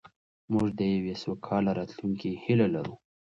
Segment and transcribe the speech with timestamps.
[0.51, 2.93] موږ د یوې سوکاله راتلونکې هیله لرو.